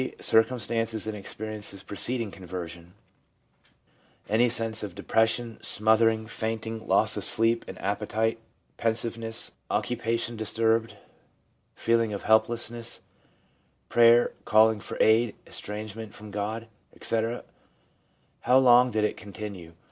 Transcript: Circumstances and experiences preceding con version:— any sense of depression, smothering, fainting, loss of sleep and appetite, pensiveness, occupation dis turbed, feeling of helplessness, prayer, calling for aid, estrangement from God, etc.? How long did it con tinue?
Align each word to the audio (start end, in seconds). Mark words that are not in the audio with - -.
Circumstances 0.19 1.05
and 1.05 1.15
experiences 1.15 1.83
preceding 1.83 2.31
con 2.31 2.47
version:— 2.47 2.95
any 4.29 4.49
sense 4.49 4.81
of 4.81 4.95
depression, 4.95 5.59
smothering, 5.61 6.25
fainting, 6.25 6.87
loss 6.87 7.17
of 7.17 7.23
sleep 7.23 7.63
and 7.67 7.79
appetite, 7.79 8.39
pensiveness, 8.77 9.51
occupation 9.69 10.35
dis 10.37 10.53
turbed, 10.53 10.95
feeling 11.75 12.13
of 12.13 12.23
helplessness, 12.23 13.01
prayer, 13.89 14.31
calling 14.43 14.79
for 14.79 14.97
aid, 14.99 15.35
estrangement 15.45 16.15
from 16.15 16.31
God, 16.31 16.67
etc.? 16.95 17.43
How 18.39 18.57
long 18.57 18.89
did 18.89 19.03
it 19.03 19.15
con 19.17 19.31
tinue? 19.33 19.73